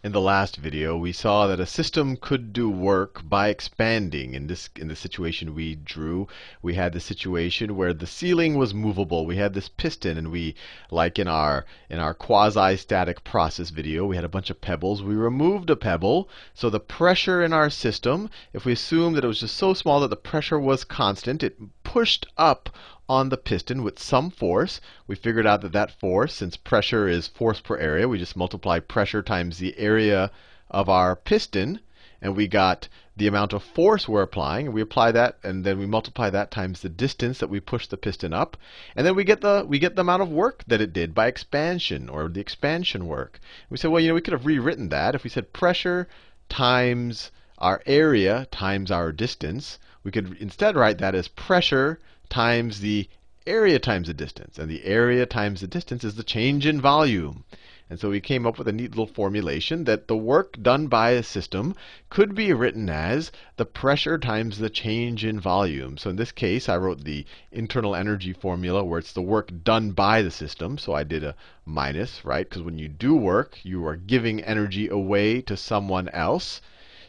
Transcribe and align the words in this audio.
In 0.00 0.12
the 0.12 0.20
last 0.20 0.54
video, 0.54 0.96
we 0.96 1.10
saw 1.10 1.48
that 1.48 1.58
a 1.58 1.66
system 1.66 2.16
could 2.16 2.52
do 2.52 2.70
work 2.70 3.28
by 3.28 3.48
expanding. 3.48 4.32
In 4.32 4.46
this 4.46 4.70
in 4.76 4.86
the 4.86 4.94
situation 4.94 5.56
we 5.56 5.74
drew, 5.74 6.28
we 6.62 6.74
had 6.74 6.92
the 6.92 7.00
situation 7.00 7.74
where 7.74 7.92
the 7.92 8.06
ceiling 8.06 8.56
was 8.56 8.72
movable. 8.72 9.26
We 9.26 9.38
had 9.38 9.54
this 9.54 9.68
piston 9.68 10.16
and 10.16 10.30
we 10.30 10.54
like 10.92 11.18
in 11.18 11.26
our 11.26 11.66
in 11.90 11.98
our 11.98 12.14
quasi-static 12.14 13.24
process 13.24 13.70
video, 13.70 14.06
we 14.06 14.14
had 14.14 14.24
a 14.24 14.28
bunch 14.28 14.50
of 14.50 14.60
pebbles. 14.60 15.02
We 15.02 15.16
removed 15.16 15.68
a 15.68 15.74
pebble, 15.74 16.28
so 16.54 16.70
the 16.70 16.78
pressure 16.78 17.42
in 17.42 17.52
our 17.52 17.68
system, 17.68 18.30
if 18.52 18.64
we 18.64 18.74
assume 18.74 19.14
that 19.14 19.24
it 19.24 19.26
was 19.26 19.40
just 19.40 19.56
so 19.56 19.74
small 19.74 19.98
that 19.98 20.10
the 20.10 20.16
pressure 20.16 20.60
was 20.60 20.84
constant, 20.84 21.42
it 21.42 21.56
pushed 21.88 22.26
up 22.36 22.68
on 23.08 23.30
the 23.30 23.36
piston 23.38 23.82
with 23.82 23.98
some 23.98 24.28
force. 24.30 24.78
We 25.06 25.14
figured 25.14 25.46
out 25.46 25.62
that 25.62 25.72
that 25.72 25.90
force, 25.90 26.34
since 26.34 26.54
pressure 26.54 27.08
is 27.08 27.26
force 27.26 27.60
per 27.60 27.78
area, 27.78 28.06
we 28.06 28.18
just 28.18 28.36
multiply 28.36 28.78
pressure 28.78 29.22
times 29.22 29.56
the 29.56 29.74
area 29.78 30.30
of 30.70 30.90
our 30.90 31.16
piston, 31.16 31.80
and 32.20 32.36
we 32.36 32.46
got 32.46 32.88
the 33.16 33.26
amount 33.26 33.54
of 33.54 33.62
force 33.62 34.06
we're 34.06 34.20
applying. 34.20 34.66
And 34.66 34.74
we 34.74 34.82
apply 34.82 35.12
that, 35.12 35.38
and 35.42 35.64
then 35.64 35.78
we 35.78 35.86
multiply 35.86 36.28
that 36.28 36.50
times 36.50 36.82
the 36.82 36.90
distance 36.90 37.38
that 37.38 37.48
we 37.48 37.58
push 37.58 37.86
the 37.86 37.96
piston 37.96 38.34
up, 38.34 38.58
and 38.94 39.06
then 39.06 39.14
we 39.14 39.24
get 39.24 39.40
the 39.40 39.64
we 39.66 39.78
get 39.78 39.96
the 39.96 40.02
amount 40.02 40.20
of 40.20 40.28
work 40.28 40.62
that 40.66 40.82
it 40.82 40.92
did 40.92 41.14
by 41.14 41.26
expansion, 41.26 42.10
or 42.10 42.28
the 42.28 42.40
expansion 42.40 43.06
work. 43.06 43.40
We 43.70 43.78
said, 43.78 43.90
well, 43.90 44.02
you 44.02 44.08
know, 44.08 44.14
we 44.14 44.20
could 44.20 44.34
have 44.34 44.44
rewritten 44.44 44.90
that 44.90 45.14
if 45.14 45.24
we 45.24 45.30
said 45.30 45.54
pressure 45.54 46.06
times 46.50 47.30
our 47.58 47.82
area 47.86 48.46
times 48.50 48.90
our 48.90 49.12
distance. 49.12 49.78
We 50.04 50.10
could 50.10 50.36
instead 50.40 50.76
write 50.76 50.98
that 50.98 51.14
as 51.14 51.28
pressure 51.28 51.98
times 52.28 52.80
the 52.80 53.08
area 53.46 53.78
times 53.78 54.06
the 54.06 54.14
distance. 54.14 54.58
And 54.58 54.70
the 54.70 54.84
area 54.84 55.26
times 55.26 55.60
the 55.60 55.66
distance 55.66 56.04
is 56.04 56.14
the 56.14 56.22
change 56.22 56.66
in 56.66 56.80
volume. 56.80 57.44
And 57.90 57.98
so 57.98 58.10
we 58.10 58.20
came 58.20 58.46
up 58.46 58.58
with 58.58 58.68
a 58.68 58.72
neat 58.72 58.90
little 58.90 59.06
formulation 59.06 59.84
that 59.84 60.08
the 60.08 60.16
work 60.16 60.60
done 60.60 60.88
by 60.88 61.12
a 61.12 61.22
system 61.22 61.74
could 62.10 62.34
be 62.34 62.52
written 62.52 62.90
as 62.90 63.32
the 63.56 63.64
pressure 63.64 64.18
times 64.18 64.58
the 64.58 64.68
change 64.68 65.24
in 65.24 65.40
volume. 65.40 65.96
So 65.96 66.10
in 66.10 66.16
this 66.16 66.30
case, 66.30 66.68
I 66.68 66.76
wrote 66.76 67.04
the 67.04 67.24
internal 67.50 67.96
energy 67.96 68.34
formula 68.34 68.84
where 68.84 68.98
it's 68.98 69.14
the 69.14 69.22
work 69.22 69.50
done 69.64 69.92
by 69.92 70.20
the 70.20 70.30
system. 70.30 70.76
So 70.76 70.92
I 70.92 71.02
did 71.02 71.24
a 71.24 71.34
minus, 71.64 72.26
right? 72.26 72.46
Because 72.46 72.62
when 72.62 72.78
you 72.78 72.88
do 72.88 73.16
work, 73.16 73.58
you 73.62 73.86
are 73.86 73.96
giving 73.96 74.42
energy 74.42 74.88
away 74.88 75.40
to 75.40 75.56
someone 75.56 76.10
else. 76.10 76.60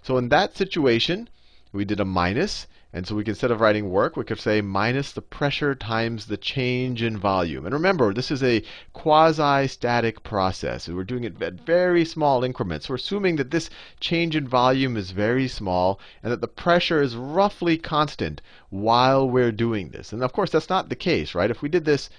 So 0.02 0.18
in 0.18 0.30
that 0.30 0.56
situation, 0.56 1.30
we 1.72 1.86
did 1.86 2.00
a 2.00 2.06
minus. 2.06 2.68
And 2.92 3.06
so 3.06 3.14
we 3.14 3.24
can, 3.24 3.34
instead 3.34 3.52
of 3.52 3.62
writing 3.62 3.92
work, 3.92 4.18
we 4.18 4.24
could 4.24 4.40
say 4.40 4.62
minus 4.62 5.12
the 5.12 5.22
pressure 5.22 5.76
times 5.76 6.26
the 6.26 6.38
change 6.38 7.04
in 7.04 7.18
volume. 7.18 7.66
And 7.66 7.74
remember, 7.74 8.16
this 8.16 8.32
is 8.32 8.42
a 8.42 8.64
quasi-static 8.94 10.24
process. 10.24 10.88
We're 10.88 11.04
doing 11.04 11.24
it 11.24 11.40
at 11.40 11.54
very 11.54 12.04
small 12.04 12.44
increments. 12.44 12.90
We're 12.90 12.96
assuming 12.96 13.36
that 13.36 13.52
this 13.52 13.70
change 14.00 14.36
in 14.36 14.48
volume 14.48 14.98
is 14.98 15.12
very 15.12 15.48
small 15.48 16.00
and 16.24 16.32
that 16.32 16.42
the 16.42 16.48
pressure 16.48 17.00
is 17.00 17.16
roughly 17.16 17.78
constant 17.78 18.42
while 18.72 19.30
we're 19.30 19.52
doing 19.52 19.90
this. 19.90 20.12
And 20.12 20.24
of 20.24 20.34
course, 20.34 20.50
that's 20.50 20.70
not 20.70 20.90
the 20.90 20.96
case, 20.96 21.36
right? 21.36 21.52
If 21.52 21.62
we 21.62 21.70
did 21.70 21.86
this 21.86 22.10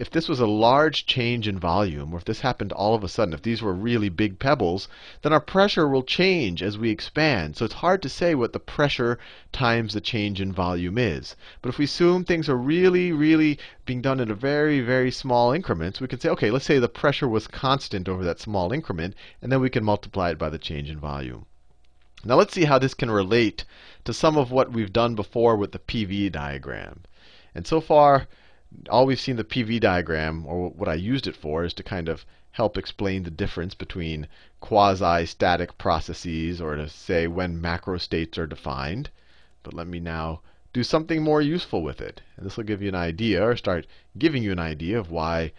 if 0.00 0.10
this 0.10 0.28
was 0.28 0.38
a 0.38 0.46
large 0.46 1.06
change 1.06 1.48
in 1.48 1.58
volume, 1.58 2.14
or 2.14 2.18
if 2.18 2.24
this 2.24 2.42
happened 2.42 2.70
all 2.70 2.94
of 2.94 3.02
a 3.02 3.08
sudden, 3.08 3.34
if 3.34 3.42
these 3.42 3.60
were 3.60 3.74
really 3.74 4.08
big 4.08 4.38
pebbles, 4.38 4.86
then 5.22 5.32
our 5.32 5.40
pressure 5.40 5.88
will 5.88 6.04
change 6.04 6.62
as 6.62 6.78
we 6.78 6.88
expand. 6.88 7.56
So 7.56 7.64
it's 7.64 7.74
hard 7.74 8.00
to 8.02 8.08
say 8.08 8.36
what 8.36 8.52
the 8.52 8.60
pressure 8.60 9.18
times 9.50 9.94
the 9.94 10.00
change 10.00 10.40
in 10.40 10.52
volume 10.52 10.98
is. 10.98 11.34
But 11.60 11.70
if 11.70 11.78
we 11.78 11.86
assume 11.86 12.24
things 12.24 12.48
are 12.48 12.56
really, 12.56 13.10
really 13.10 13.58
being 13.86 14.00
done 14.00 14.20
in 14.20 14.30
a 14.30 14.36
very, 14.36 14.80
very 14.80 15.10
small 15.10 15.50
increments, 15.50 16.00
we 16.00 16.06
can 16.06 16.20
say, 16.20 16.28
okay, 16.28 16.52
let's 16.52 16.64
say 16.64 16.78
the 16.78 16.88
pressure 16.88 17.26
was 17.26 17.48
constant 17.48 18.08
over 18.08 18.22
that 18.22 18.38
small 18.38 18.72
increment, 18.72 19.16
and 19.42 19.50
then 19.50 19.60
we 19.60 19.68
can 19.68 19.82
multiply 19.82 20.30
it 20.30 20.38
by 20.38 20.48
the 20.48 20.58
change 20.58 20.88
in 20.88 21.00
volume. 21.00 21.44
Now 22.24 22.36
let's 22.36 22.54
see 22.54 22.66
how 22.66 22.78
this 22.78 22.94
can 22.94 23.10
relate 23.10 23.64
to 24.04 24.12
some 24.12 24.36
of 24.36 24.52
what 24.52 24.70
we've 24.70 24.92
done 24.92 25.16
before 25.16 25.56
with 25.56 25.72
the 25.72 25.80
PV 25.80 26.30
diagram. 26.30 27.00
And 27.52 27.66
so 27.66 27.80
far, 27.80 28.28
all 28.90 29.06
we've 29.06 29.20
seen 29.20 29.36
the 29.36 29.44
PV 29.44 29.80
diagram, 29.80 30.44
or 30.46 30.68
what 30.68 30.88
I 30.88 30.94
used 30.94 31.26
it 31.26 31.36
for, 31.36 31.64
is 31.64 31.74
to 31.74 31.82
kind 31.82 32.08
of 32.08 32.26
help 32.50 32.76
explain 32.76 33.22
the 33.22 33.30
difference 33.30 33.74
between 33.74 34.28
quasi-static 34.60 35.78
processes, 35.78 36.60
or 36.60 36.76
to 36.76 36.88
say 36.88 37.26
when 37.26 37.60
macro 37.60 37.98
states 37.98 38.36
are 38.36 38.46
defined. 38.46 39.10
But 39.62 39.74
let 39.74 39.86
me 39.86 40.00
now 40.00 40.40
do 40.72 40.82
something 40.82 41.22
more 41.22 41.40
useful 41.40 41.82
with 41.82 42.00
it. 42.00 42.20
And 42.36 42.44
this 42.44 42.56
will 42.56 42.64
give 42.64 42.82
you 42.82 42.88
an 42.88 42.94
idea, 42.94 43.46
or 43.46 43.56
start 43.56 43.86
giving 44.18 44.42
you 44.42 44.52
an 44.52 44.58
idea 44.58 44.98
of 44.98 45.10
why 45.10 45.52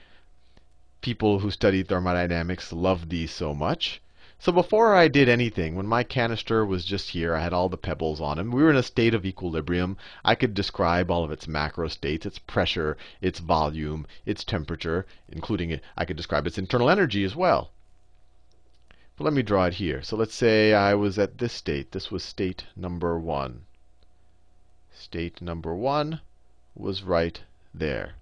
people 1.01 1.39
who 1.39 1.49
study 1.49 1.81
thermodynamics 1.81 2.73
love 2.73 3.09
these 3.09 3.31
so 3.31 3.53
much. 3.53 4.01
So 4.41 4.53
before 4.53 4.95
I 4.95 5.09
did 5.09 5.27
anything, 5.27 5.75
when 5.75 5.85
my 5.85 6.01
canister 6.01 6.66
was 6.66 6.85
just 6.85 7.09
here, 7.09 7.35
I 7.35 7.41
had 7.41 7.51
all 7.51 7.67
the 7.67 7.75
pebbles 7.75 8.22
on 8.22 8.38
them. 8.38 8.51
We 8.51 8.63
were 8.63 8.69
in 8.69 8.77
a 8.77 8.83
state 8.83 9.13
of 9.13 9.25
equilibrium. 9.25 9.97
I 10.23 10.33
could 10.35 10.53
describe 10.53 11.11
all 11.11 11.25
of 11.25 11.31
its 11.31 11.45
macro 11.45 11.89
states, 11.89 12.25
its 12.25 12.39
pressure, 12.39 12.95
its 13.19 13.39
volume, 13.39 14.07
its 14.25 14.45
temperature, 14.45 15.05
including 15.27 15.72
it. 15.72 15.83
I 15.97 16.05
could 16.05 16.16
describe 16.16 16.47
its 16.47 16.57
internal 16.57 16.89
energy 16.89 17.25
as 17.25 17.35
well. 17.35 17.72
But 19.17 19.25
let 19.25 19.33
me 19.33 19.44
draw 19.44 19.66
it 19.66 19.73
here. 19.73 20.01
So 20.01 20.16
let's 20.16 20.35
say 20.35 20.73
I 20.73 20.94
was 20.94 21.19
at 21.19 21.39
this 21.39 21.51
state. 21.51 21.91
This 21.91 22.09
was 22.09 22.23
state 22.23 22.63
number 22.77 23.19
1. 23.19 23.66
State 24.94 25.41
number 25.41 25.75
1 25.75 26.21
was 26.75 27.03
right 27.03 27.41
there. 27.73 28.13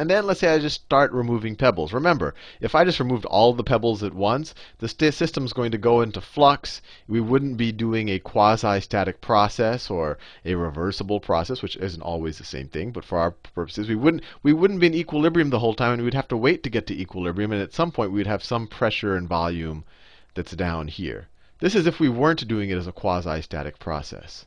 And 0.00 0.08
then 0.08 0.26
let's 0.26 0.38
say 0.38 0.54
I 0.54 0.60
just 0.60 0.82
start 0.82 1.10
removing 1.12 1.56
pebbles. 1.56 1.92
Remember, 1.92 2.34
if 2.60 2.74
I 2.74 2.84
just 2.84 3.00
removed 3.00 3.24
all 3.24 3.52
the 3.52 3.64
pebbles 3.64 4.02
at 4.04 4.14
once, 4.14 4.54
the 4.78 4.88
system 4.88 5.44
is 5.44 5.52
going 5.52 5.72
to 5.72 5.78
go 5.78 6.02
into 6.02 6.20
flux. 6.20 6.82
We 7.08 7.20
wouldn't 7.20 7.56
be 7.56 7.72
doing 7.72 8.08
a 8.08 8.20
quasi-static 8.20 9.20
process 9.20 9.90
or 9.90 10.18
a 10.44 10.54
reversible 10.54 11.18
process, 11.18 11.62
which 11.62 11.76
isn't 11.76 12.02
always 12.02 12.38
the 12.38 12.44
same 12.44 12.68
thing. 12.68 12.92
But 12.92 13.04
for 13.04 13.18
our 13.18 13.32
purposes, 13.32 13.88
we 13.88 13.96
wouldn't 13.96 14.22
we 14.42 14.52
wouldn't 14.52 14.78
be 14.78 14.86
in 14.86 14.94
equilibrium 14.94 15.50
the 15.50 15.58
whole 15.58 15.74
time, 15.74 15.94
and 15.94 16.04
we'd 16.04 16.14
have 16.14 16.28
to 16.28 16.36
wait 16.36 16.62
to 16.62 16.70
get 16.70 16.86
to 16.86 17.00
equilibrium. 17.00 17.50
And 17.50 17.60
at 17.60 17.74
some 17.74 17.90
point, 17.90 18.12
we'd 18.12 18.26
have 18.28 18.44
some 18.44 18.68
pressure 18.68 19.16
and 19.16 19.28
volume 19.28 19.84
that's 20.34 20.52
down 20.52 20.86
here. 20.86 21.28
This 21.58 21.74
is 21.74 21.88
if 21.88 21.98
we 21.98 22.08
weren't 22.08 22.46
doing 22.46 22.70
it 22.70 22.78
as 22.78 22.86
a 22.86 22.92
quasi-static 22.92 23.80
process. 23.80 24.46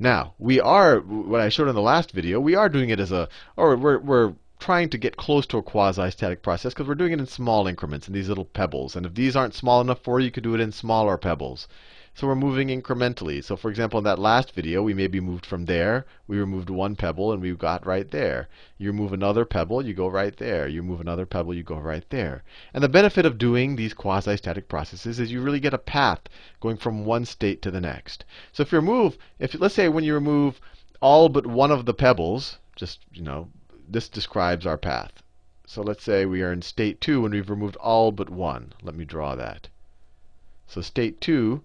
Now, 0.00 0.34
we 0.38 0.60
are, 0.60 0.98
what 0.98 1.40
I 1.40 1.50
showed 1.50 1.68
in 1.68 1.76
the 1.76 1.80
last 1.80 2.10
video, 2.10 2.40
we 2.40 2.56
are 2.56 2.68
doing 2.68 2.90
it 2.90 2.98
as 2.98 3.12
a, 3.12 3.28
or 3.56 3.76
we're, 3.76 3.98
we're 3.98 4.34
trying 4.58 4.88
to 4.90 4.98
get 4.98 5.16
close 5.16 5.46
to 5.46 5.58
a 5.58 5.62
quasi-static 5.62 6.42
process 6.42 6.74
because 6.74 6.88
we're 6.88 6.94
doing 6.94 7.12
it 7.12 7.20
in 7.20 7.26
small 7.26 7.66
increments 7.66 8.08
in 8.08 8.14
these 8.14 8.28
little 8.28 8.44
pebbles. 8.44 8.96
And 8.96 9.06
if 9.06 9.14
these 9.14 9.36
aren't 9.36 9.54
small 9.54 9.80
enough 9.80 10.00
for 10.00 10.18
you, 10.18 10.26
you 10.26 10.30
could 10.30 10.42
do 10.42 10.54
it 10.54 10.60
in 10.60 10.72
smaller 10.72 11.16
pebbles. 11.16 11.68
So 12.14 12.26
we're 12.26 12.34
moving 12.34 12.66
incrementally. 12.66 13.44
So 13.44 13.54
for 13.54 13.70
example, 13.70 13.98
in 13.98 14.04
that 14.04 14.18
last 14.18 14.52
video, 14.52 14.82
we 14.82 14.92
maybe 14.92 15.20
moved 15.20 15.46
from 15.46 15.66
there. 15.66 16.04
We 16.26 16.38
removed 16.38 16.68
one 16.68 16.96
pebble, 16.96 17.32
and 17.32 17.40
we 17.40 17.52
got 17.52 17.86
right 17.86 18.10
there. 18.10 18.48
You 18.76 18.90
remove 18.90 19.12
another 19.12 19.44
pebble, 19.44 19.86
you 19.86 19.94
go 19.94 20.08
right 20.08 20.36
there. 20.36 20.66
You 20.66 20.82
move 20.82 21.00
another 21.00 21.26
pebble, 21.26 21.54
you 21.54 21.62
go 21.62 21.78
right 21.78 22.04
there. 22.10 22.42
And 22.74 22.82
the 22.82 22.88
benefit 22.88 23.24
of 23.24 23.38
doing 23.38 23.76
these 23.76 23.94
quasi-static 23.94 24.68
processes 24.68 25.20
is 25.20 25.30
you 25.30 25.40
really 25.40 25.60
get 25.60 25.74
a 25.74 25.78
path 25.78 26.22
going 26.58 26.76
from 26.76 27.04
one 27.04 27.24
state 27.24 27.62
to 27.62 27.70
the 27.70 27.80
next. 27.80 28.24
So 28.52 28.64
if 28.64 28.72
you 28.72 28.78
remove, 28.78 29.16
if 29.38 29.54
let's 29.60 29.76
say 29.76 29.88
when 29.88 30.02
you 30.02 30.14
remove 30.14 30.60
all 31.00 31.28
but 31.28 31.46
one 31.46 31.70
of 31.70 31.86
the 31.86 31.94
pebbles, 31.94 32.58
just 32.74 32.98
you 33.12 33.22
know, 33.22 33.48
this 33.88 34.08
describes 34.08 34.66
our 34.66 34.78
path. 34.78 35.22
So 35.66 35.82
let's 35.82 36.02
say 36.02 36.24
we 36.24 36.42
are 36.42 36.52
in 36.52 36.62
state 36.62 37.00
2 37.00 37.22
when 37.22 37.32
we've 37.32 37.50
removed 37.50 37.76
all 37.76 38.12
but 38.12 38.30
one. 38.30 38.72
Let 38.82 38.94
me 38.94 39.04
draw 39.04 39.34
that. 39.34 39.68
So 40.66 40.80
state 40.80 41.20
2 41.20 41.62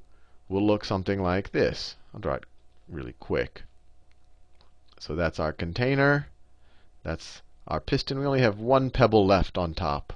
will 0.50 0.66
look 0.66 0.86
something 0.86 1.22
like 1.22 1.52
this. 1.52 1.96
I'll 2.14 2.20
draw 2.20 2.36
it 2.36 2.46
really 2.90 3.16
quick. 3.20 3.64
So 5.00 5.16
that's 5.16 5.40
our 5.40 5.52
container. 5.52 6.28
That's 7.04 7.42
our 7.68 7.80
piston. 7.80 8.20
We 8.20 8.26
only 8.26 8.42
have 8.42 8.60
one 8.60 8.90
pebble 8.90 9.26
left 9.26 9.58
on 9.58 9.74
top. 9.74 10.14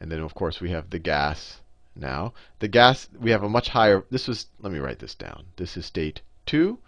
And 0.00 0.10
then, 0.10 0.20
of 0.20 0.34
course, 0.34 0.60
we 0.60 0.70
have 0.70 0.90
the 0.90 0.98
gas 0.98 1.60
now. 1.96 2.34
The 2.58 2.68
gas, 2.68 3.08
we 3.18 3.30
have 3.30 3.42
a 3.42 3.48
much 3.48 3.68
higher, 3.68 4.04
this 4.10 4.28
was, 4.28 4.46
let 4.60 4.72
me 4.72 4.78
write 4.78 4.98
this 4.98 5.14
down. 5.14 5.44
This 5.56 5.76
is 5.76 5.86
state 5.86 6.20
2. 6.46 6.78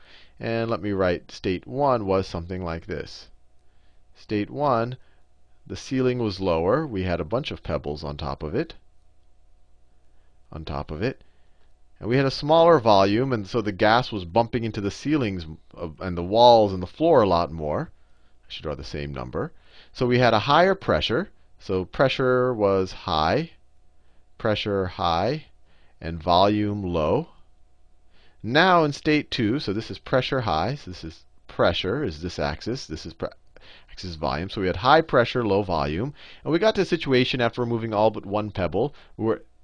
And 0.40 0.70
let 0.70 0.82
me 0.82 0.92
write 0.92 1.30
state 1.30 1.66
1 1.66 2.04
was 2.04 2.26
something 2.26 2.62
like 2.62 2.86
this. 2.86 3.28
State 4.18 4.50
1, 4.50 4.96
the 5.66 5.76
ceiling 5.76 6.18
was 6.18 6.40
lower. 6.40 6.86
We 6.86 7.02
had 7.02 7.20
a 7.20 7.24
bunch 7.24 7.50
of 7.50 7.62
pebbles 7.62 8.02
on 8.02 8.16
top 8.16 8.42
of 8.42 8.54
it. 8.54 8.74
On 10.50 10.64
top 10.64 10.90
of 10.90 11.02
it. 11.02 11.20
And 12.00 12.08
we 12.08 12.16
had 12.16 12.26
a 12.26 12.30
smaller 12.30 12.78
volume, 12.78 13.32
and 13.32 13.46
so 13.46 13.60
the 13.60 13.72
gas 13.72 14.10
was 14.10 14.24
bumping 14.24 14.64
into 14.64 14.80
the 14.80 14.90
ceilings 14.90 15.46
and 16.00 16.16
the 16.16 16.22
walls 16.22 16.72
and 16.72 16.82
the 16.82 16.86
floor 16.86 17.22
a 17.22 17.28
lot 17.28 17.50
more. 17.50 17.90
I 18.48 18.52
should 18.52 18.62
draw 18.62 18.74
the 18.74 18.84
same 18.84 19.12
number. 19.12 19.52
So 19.92 20.06
we 20.06 20.18
had 20.18 20.34
a 20.34 20.40
higher 20.40 20.74
pressure. 20.74 21.30
So 21.58 21.84
pressure 21.84 22.54
was 22.54 22.92
high, 22.92 23.52
pressure 24.38 24.86
high, 24.86 25.46
and 26.00 26.22
volume 26.22 26.82
low. 26.82 27.28
Now 28.42 28.84
in 28.84 28.92
state 28.92 29.30
2, 29.30 29.58
so 29.58 29.72
this 29.72 29.90
is 29.90 29.98
pressure 29.98 30.42
high. 30.42 30.74
So 30.76 30.90
this 30.90 31.04
is 31.04 31.24
pressure, 31.48 32.04
is 32.04 32.22
this 32.22 32.38
axis. 32.38 32.86
This 32.86 33.06
is 33.06 33.14
axis 33.90 34.14
volume. 34.14 34.50
So 34.50 34.60
we 34.60 34.66
had 34.66 34.76
high 34.76 35.00
pressure, 35.00 35.46
low 35.46 35.62
volume. 35.62 36.14
And 36.44 36.52
we 36.52 36.58
got 36.58 36.74
to 36.76 36.82
a 36.82 36.86
situation 36.86 37.40
after 37.40 37.60
removing 37.60 37.92
all 37.92 38.10
but 38.10 38.26
one 38.26 38.50
pebble 38.50 38.94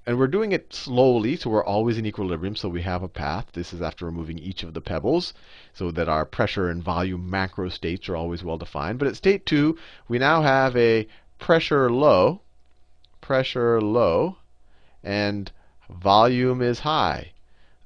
and 0.05 0.19
we're 0.19 0.27
doing 0.27 0.51
it 0.51 0.75
slowly, 0.75 1.37
so 1.37 1.49
we're 1.49 1.65
always 1.65 1.97
in 1.97 2.07
equilibrium, 2.07 2.57
so 2.57 2.69
we 2.69 2.83
have 2.83 3.05
a 3.05 3.09
path. 3.09 3.47
This 3.53 3.73
is 3.73 3.81
after 3.81 4.05
removing 4.05 4.37
each 4.37 4.65
of 4.65 4.75
the 4.75 4.81
pebbles, 4.81 5.33
so 5.73 5.93
that 5.93 6.09
our 6.09 6.25
pressure 6.25 6.69
and 6.69 6.83
volume 6.83 7.31
macro 7.31 7.69
states 7.69 8.09
are 8.09 8.17
always 8.17 8.43
well 8.43 8.59
defined. 8.59 8.99
But 8.99 9.07
at 9.07 9.17
state 9.17 9.47
2, 9.47 9.79
we 10.09 10.19
now 10.19 10.43
have 10.43 10.77
a 10.77 11.07
pressure 11.39 11.89
low, 11.89 12.41
pressure 13.21 13.81
low, 13.81 14.39
and 15.05 15.53
volume 15.89 16.63
is 16.63 16.81
high. 16.81 17.31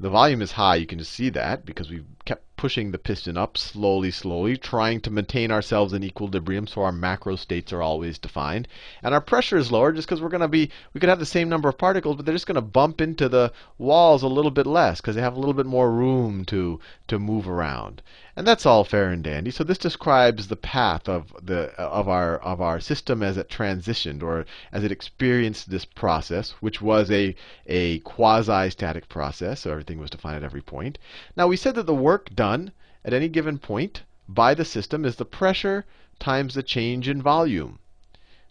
The 0.00 0.10
volume 0.10 0.40
is 0.40 0.52
high, 0.52 0.76
you 0.76 0.86
can 0.86 0.98
just 0.98 1.12
see 1.12 1.28
that 1.30 1.66
because 1.66 1.90
we've 1.90 2.06
kept 2.24 2.45
pushing 2.56 2.90
the 2.90 2.98
piston 2.98 3.36
up 3.36 3.58
slowly, 3.58 4.10
slowly, 4.10 4.56
trying 4.56 5.00
to 5.00 5.10
maintain 5.10 5.50
ourselves 5.50 5.92
in 5.92 6.02
equilibrium 6.02 6.66
so 6.66 6.82
our 6.82 6.92
macro 6.92 7.36
states 7.36 7.72
are 7.72 7.82
always 7.82 8.18
defined. 8.18 8.66
And 9.02 9.14
our 9.14 9.20
pressure 9.20 9.56
is 9.56 9.70
lower 9.70 9.92
just 9.92 10.08
because 10.08 10.20
we're 10.20 10.28
going 10.28 10.40
to 10.40 10.48
be, 10.48 10.70
we 10.92 11.00
could 11.00 11.08
have 11.08 11.18
the 11.18 11.26
same 11.26 11.48
number 11.48 11.68
of 11.68 11.78
particles, 11.78 12.16
but 12.16 12.24
they're 12.24 12.34
just 12.34 12.46
going 12.46 12.56
to 12.56 12.62
bump 12.62 13.00
into 13.00 13.28
the 13.28 13.52
walls 13.78 14.22
a 14.22 14.28
little 14.28 14.50
bit 14.50 14.66
less 14.66 15.00
because 15.00 15.14
they 15.14 15.22
have 15.22 15.36
a 15.36 15.40
little 15.40 15.54
bit 15.54 15.66
more 15.66 15.90
room 15.90 16.44
to, 16.46 16.80
to 17.08 17.18
move 17.18 17.48
around. 17.48 18.02
And 18.38 18.46
that's 18.46 18.66
all 18.66 18.84
fair 18.84 19.08
and 19.08 19.24
dandy. 19.24 19.50
So 19.50 19.64
this 19.64 19.78
describes 19.78 20.48
the 20.48 20.56
path 20.56 21.08
of, 21.08 21.34
the, 21.42 21.72
of, 21.78 22.06
our, 22.06 22.36
of 22.36 22.60
our 22.60 22.80
system 22.80 23.22
as 23.22 23.38
it 23.38 23.48
transitioned 23.48 24.22
or 24.22 24.44
as 24.70 24.84
it 24.84 24.92
experienced 24.92 25.70
this 25.70 25.86
process, 25.86 26.50
which 26.60 26.82
was 26.82 27.10
a, 27.10 27.34
a 27.66 28.00
quasi-static 28.00 29.08
process. 29.08 29.60
So 29.60 29.70
everything 29.70 29.98
was 29.98 30.10
defined 30.10 30.36
at 30.36 30.44
every 30.44 30.60
point. 30.60 30.98
Now 31.34 31.46
we 31.46 31.56
said 31.56 31.76
that 31.76 31.86
the 31.86 31.94
work 31.94 32.28
done 32.34 32.72
at 33.06 33.14
any 33.14 33.28
given 33.28 33.58
point 33.58 34.02
by 34.28 34.52
the 34.52 34.66
system 34.66 35.06
is 35.06 35.16
the 35.16 35.24
pressure 35.24 35.86
times 36.18 36.52
the 36.52 36.62
change 36.62 37.08
in 37.08 37.22
volume. 37.22 37.78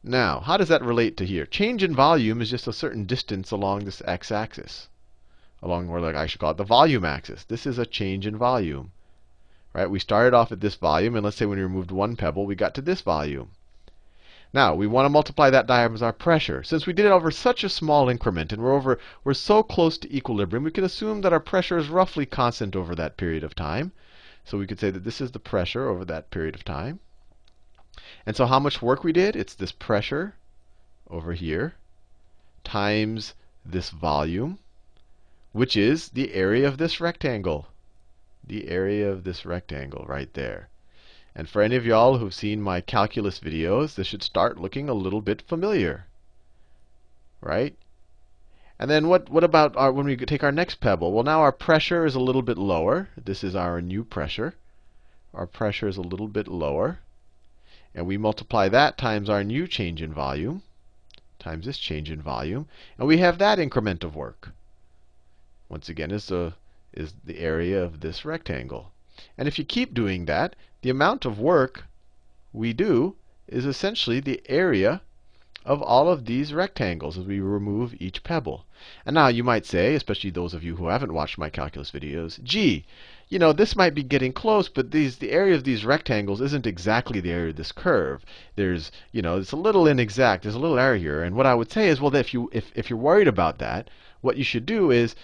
Now, 0.04 0.40
how 0.40 0.58
does 0.58 0.70
that 0.70 0.82
relate 0.82 1.16
to 1.18 1.26
here? 1.28 1.46
Change 1.46 1.84
in 1.84 1.94
volume 1.94 2.42
is 2.42 2.50
just 2.50 2.68
a 2.68 2.74
certain 2.74 3.06
distance 3.06 3.52
along 3.52 3.86
this 3.86 4.02
x-axis. 4.06 4.88
Along, 5.62 5.90
or 5.90 6.00
like 6.00 6.16
I 6.16 6.26
should 6.26 6.42
call 6.42 6.52
it 6.52 6.58
the 6.58 6.64
volume 6.64 7.06
axis. 7.06 7.44
This 7.44 7.68
is 7.68 7.78
a 7.78 7.86
change 7.86 8.26
in 8.26 8.36
volume. 8.36 8.92
Right? 9.76 9.90
We 9.90 10.00
started 10.00 10.34
off 10.34 10.54
at 10.54 10.62
this 10.62 10.76
volume, 10.76 11.18
and 11.18 11.26
let's 11.26 11.36
say 11.36 11.46
when 11.46 11.58
we 11.58 11.64
removed 11.64 11.92
one 11.92 12.16
pebble, 12.16 12.46
we 12.46 12.56
got 12.56 12.74
to 12.76 12.82
this 12.82 13.02
volume. 13.02 13.50
Now, 14.54 14.74
we 14.74 14.88
want 14.88 15.04
to 15.04 15.10
multiply 15.10 15.50
that 15.50 15.70
as 15.70 16.02
our 16.02 16.14
pressure. 16.14 16.64
Since 16.64 16.88
we 16.88 16.94
did 16.94 17.08
it 17.08 17.12
over 17.12 17.30
such 17.30 17.62
a 17.62 17.68
small 17.68 18.08
increment, 18.08 18.54
and 18.54 18.64
we're, 18.64 18.72
over, 18.72 18.98
we're 19.26 19.34
so 19.34 19.64
close 19.64 19.98
to 19.98 20.16
equilibrium, 20.16 20.64
we 20.64 20.72
can 20.72 20.86
assume 20.86 21.20
that 21.20 21.34
our 21.34 21.42
pressure 21.42 21.78
is 21.78 21.90
roughly 21.90 22.26
constant 22.26 22.74
over 22.74 22.96
that 22.96 23.18
period 23.18 23.44
of 23.44 23.54
time. 23.54 23.92
So 24.46 24.58
we 24.58 24.66
could 24.66 24.80
say 24.80 24.92
that 24.92 25.04
this 25.04 25.20
is 25.20 25.32
the 25.32 25.40
pressure 25.40 25.90
over 25.90 26.06
that 26.06 26.32
period 26.32 26.56
of 26.56 26.64
time. 26.64 27.02
And 28.26 28.34
so 28.34 28.46
how 28.46 28.60
much 28.60 28.82
work 28.82 29.04
we 29.04 29.12
did? 29.12 29.36
It's 29.36 29.56
this 29.56 29.74
pressure 29.74 30.36
over 31.10 31.34
here 31.34 31.76
times 32.64 33.34
this 33.66 33.90
volume, 33.90 34.58
which 35.52 35.76
is 35.76 36.08
the 36.08 36.34
area 36.34 36.66
of 36.66 36.78
this 36.78 37.02
rectangle. 37.02 37.68
The 38.48 38.70
area 38.70 39.12
of 39.12 39.24
this 39.24 39.46
rectangle 39.46 40.06
right 40.08 40.34
there. 40.34 40.70
And 41.36 41.50
for 41.50 41.62
any 41.62 41.76
of 41.76 41.86
y'all 41.86 42.18
who've 42.18 42.34
seen 42.34 42.62
my 42.62 42.80
calculus 42.80 43.40
videos, 43.40 43.96
this 43.96 44.08
should 44.08 44.24
start 44.24 44.60
looking 44.60 44.88
a 44.88 44.94
little 44.94 45.22
bit 45.22 45.42
familiar. 45.42 46.06
Right? 47.42 47.76
And 48.78 48.90
then 48.90 49.08
what, 49.08 49.30
what 49.30 49.44
about 49.44 49.76
our, 49.78 49.92
when 49.92 50.06
we 50.06 50.16
take 50.18 50.44
our 50.44 50.52
next 50.52 50.76
pebble? 50.82 51.12
Well, 51.12 51.24
now 51.24 51.42
our 51.42 51.52
pressure 51.52 52.06
is 52.06 52.16
a 52.16 52.20
little 52.20 52.42
bit 52.42 52.58
lower. 52.58 53.10
This 53.18 53.44
is 53.44 53.56
our 53.56 53.82
new 53.82 54.04
pressure. 54.04 54.56
Our 55.34 55.48
pressure 55.48 55.88
is 55.88 55.98
a 55.98 56.02
little 56.02 56.28
bit 56.28 56.48
lower. 56.48 57.00
And 57.94 58.06
we 58.06 58.18
multiply 58.18 58.68
that 58.70 58.98
times 58.98 59.30
our 59.30 59.44
new 59.44 59.68
change 59.68 60.02
in 60.02 60.14
volume, 60.14 60.64
times 61.40 61.66
this 61.66 61.78
change 61.78 62.12
in 62.12 62.22
volume. 62.22 62.68
And 62.98 63.08
we 63.08 63.18
have 63.20 63.38
that 63.38 63.60
increment 63.60 64.04
of 64.04 64.16
work. 64.16 64.52
Once 65.70 65.90
again, 65.90 66.12
is 66.12 66.28
the, 66.28 66.54
is 66.96 67.14
the 67.24 67.40
area 67.40 67.84
of 67.84 68.00
this 68.00 68.26
rectangle. 68.26 68.92
And 69.38 69.48
if 69.48 69.58
you 69.60 69.66
keep 69.66 69.94
doing 69.94 70.26
that, 70.26 70.56
the 70.82 70.90
amount 70.90 71.26
of 71.26 71.40
work 71.40 71.86
we 72.54 72.74
do 72.74 73.16
is 73.48 73.66
essentially 73.66 74.20
the 74.20 74.42
area 74.48 75.02
of 75.66 75.82
all 75.82 76.10
of 76.10 76.26
these 76.26 76.54
rectangles 76.54 77.18
as 77.18 77.26
we 77.26 77.40
remove 77.40 77.96
each 78.00 78.24
pebble. 78.24 78.66
And 79.06 79.16
now 79.16 79.28
you 79.30 79.44
might 79.44 79.66
say, 79.66 79.96
especially 79.96 80.30
those 80.30 80.54
of 80.54 80.64
you 80.64 80.76
who 80.76 80.88
haven't 80.88 81.14
watched 81.14 81.40
my 81.40 81.50
calculus 81.50 81.90
videos, 81.90 82.42
gee, 82.44 82.86
you 83.30 83.40
know, 83.40 83.52
this 83.52 83.76
might 83.76 83.96
be 83.96 84.04
getting 84.04 84.32
close, 84.32 84.70
but 84.70 84.92
these, 84.92 85.18
the 85.18 85.32
area 85.32 85.56
of 85.56 85.64
these 85.64 85.84
rectangles 85.84 86.40
isn't 86.40 86.68
exactly 86.68 87.20
the 87.20 87.32
area 87.32 87.50
of 87.50 87.56
this 87.56 87.72
curve. 87.72 88.24
There's, 88.56 88.92
you 89.12 89.24
know, 89.24 89.38
it's 89.38 89.54
a 89.54 89.58
little 89.58 89.88
inexact. 89.88 90.44
There's 90.44 90.54
a 90.54 90.60
little 90.60 90.78
error 90.78 90.98
here. 90.98 91.24
And 91.24 91.36
what 91.36 91.48
I 91.48 91.56
would 91.56 91.72
say 91.72 91.88
is, 91.88 92.00
well, 92.00 92.14
if, 92.16 92.34
you, 92.34 92.50
if, 92.54 92.72
if 92.76 92.90
you're 92.90 93.00
worried 93.00 93.28
about 93.28 93.58
that, 93.58 93.90
what 94.22 94.38
you 94.38 94.44
should 94.44 94.68
do 94.68 94.92
is 94.92 95.16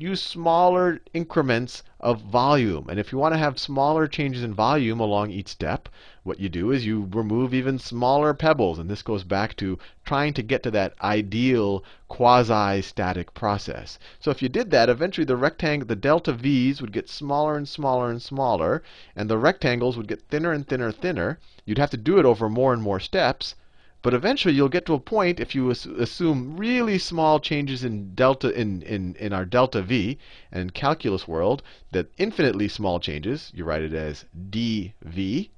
use 0.00 0.22
smaller 0.22 1.00
increments 1.12 1.82
of 1.98 2.20
volume. 2.20 2.88
And 2.88 3.00
if 3.00 3.10
you 3.10 3.18
want 3.18 3.34
to 3.34 3.38
have 3.38 3.58
smaller 3.58 4.06
changes 4.06 4.44
in 4.44 4.54
volume 4.54 5.00
along 5.00 5.32
each 5.32 5.48
step, 5.48 5.88
what 6.22 6.38
you 6.38 6.48
do 6.48 6.70
is 6.70 6.86
you 6.86 7.08
remove 7.10 7.52
even 7.52 7.80
smaller 7.80 8.32
pebbles. 8.32 8.78
And 8.78 8.88
this 8.88 9.02
goes 9.02 9.24
back 9.24 9.56
to 9.56 9.76
trying 10.04 10.34
to 10.34 10.42
get 10.42 10.62
to 10.62 10.70
that 10.70 10.94
ideal 11.02 11.82
quasi-static 12.06 13.34
process. 13.34 13.98
So 14.20 14.30
if 14.30 14.40
you 14.40 14.48
did 14.48 14.70
that, 14.70 14.88
eventually 14.88 15.24
the 15.24 15.36
rectangle, 15.36 15.88
the 15.88 15.96
delta 15.96 16.32
v's 16.32 16.80
would 16.80 16.92
get 16.92 17.08
smaller 17.08 17.56
and 17.56 17.68
smaller 17.68 18.08
and 18.08 18.22
smaller, 18.22 18.84
and 19.16 19.28
the 19.28 19.36
rectangles 19.36 19.96
would 19.96 20.06
get 20.06 20.22
thinner 20.28 20.52
and 20.52 20.64
thinner, 20.64 20.86
and 20.86 20.96
thinner. 20.96 21.40
You'd 21.64 21.78
have 21.78 21.90
to 21.90 21.96
do 21.96 22.20
it 22.20 22.24
over 22.24 22.48
more 22.48 22.72
and 22.72 22.80
more 22.80 23.00
steps. 23.00 23.56
But 24.00 24.14
eventually 24.14 24.54
you'll 24.54 24.68
get 24.68 24.86
to 24.86 24.94
a 24.94 25.00
point 25.00 25.40
if 25.40 25.56
you 25.56 25.70
assume 25.70 26.56
really 26.56 26.98
small 26.98 27.40
changes 27.40 27.82
in 27.82 28.14
delta 28.14 28.50
in, 28.52 28.80
in, 28.82 29.16
in 29.16 29.32
our 29.32 29.44
delta 29.44 29.82
v 29.82 30.18
and 30.52 30.72
calculus 30.72 31.26
world 31.26 31.64
that 31.90 32.06
infinitely 32.16 32.68
small 32.68 33.00
changes, 33.00 33.50
you 33.52 33.64
write 33.64 33.82
it 33.82 33.92
as 33.92 34.24
dv. 34.50 35.50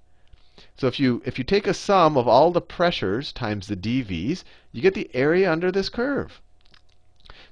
So 0.74 0.86
if 0.86 0.98
you 0.98 1.20
if 1.26 1.36
you 1.36 1.44
take 1.44 1.66
a 1.66 1.74
sum 1.74 2.16
of 2.16 2.26
all 2.26 2.50
the 2.50 2.62
pressures 2.62 3.30
times 3.30 3.66
the 3.66 3.76
dv's, 3.76 4.42
you 4.72 4.80
get 4.80 4.94
the 4.94 5.10
area 5.12 5.52
under 5.52 5.70
this 5.70 5.90
curve. 5.90 6.40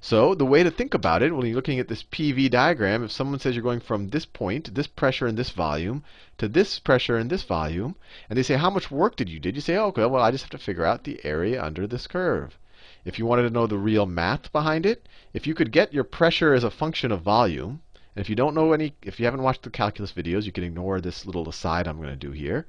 So 0.01 0.33
the 0.33 0.47
way 0.47 0.63
to 0.63 0.71
think 0.71 0.95
about 0.95 1.23
it 1.23 1.35
when 1.35 1.45
you're 1.45 1.57
looking 1.57 1.81
at 1.81 1.89
this 1.89 2.05
PV 2.05 2.51
diagram, 2.51 3.03
if 3.03 3.11
someone 3.11 3.41
says 3.41 3.57
you're 3.57 3.65
going 3.65 3.81
from 3.81 4.11
this 4.11 4.25
point, 4.25 4.73
this 4.75 4.87
pressure 4.87 5.27
and 5.27 5.37
this 5.37 5.51
volume, 5.51 6.05
to 6.39 6.47
this 6.47 6.79
pressure 6.79 7.17
and 7.17 7.29
this 7.29 7.43
volume, 7.43 7.97
and 8.31 8.39
they 8.39 8.45
say, 8.45 8.55
how 8.55 8.71
much 8.71 8.93
work 8.93 9.17
did 9.17 9.29
you 9.29 9.41
do? 9.41 9.51
You 9.51 9.61
say, 9.61 9.77
oh, 9.77 9.87
okay, 9.87 10.05
well, 10.07 10.23
I 10.23 10.31
just 10.31 10.45
have 10.45 10.53
to 10.53 10.59
figure 10.59 10.85
out 10.85 11.03
the 11.03 11.21
area 11.25 11.61
under 11.61 11.85
this 11.85 12.07
curve. 12.07 12.59
If 13.05 13.19
you 13.19 13.27
wanted 13.27 13.43
to 13.43 13.51
know 13.51 13.67
the 13.67 13.77
real 13.77 14.07
math 14.07 14.53
behind 14.53 14.87
it, 14.87 15.09
if 15.33 15.49
you 15.49 15.55
could 15.55 15.73
get 15.73 15.93
your 15.93 16.05
pressure 16.05 16.55
as 16.55 16.63
a 16.63 16.71
function 16.71 17.11
of 17.11 17.23
volume, 17.23 17.83
and 18.15 18.21
if 18.25 18.31
you 18.31 18.37
don't 18.37 18.55
know 18.55 18.73
any, 18.73 18.95
if 19.03 19.19
you 19.19 19.25
haven't 19.25 19.43
watched 19.43 19.65
the 19.65 19.71
calculus 19.71 20.13
videos, 20.13 20.45
you 20.45 20.53
can 20.53 20.63
ignore 20.63 21.01
this 21.01 21.27
little 21.27 21.49
aside 21.49 21.89
I'm 21.89 21.97
going 21.97 22.09
to 22.09 22.17
do 22.17 22.31
here. 22.31 22.67